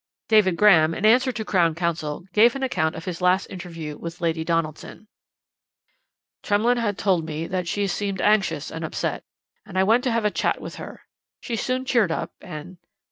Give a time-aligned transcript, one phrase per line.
[0.29, 4.19] "David Graham, in answer to Crown Counsel, gave an account of his last interview with
[4.19, 5.07] Lady Donaldson.
[6.41, 9.23] "'Tremlett had told me that she seemed anxious and upset,
[9.63, 11.01] and I went to have a chat with her;
[11.39, 12.79] she soon cheered up and....'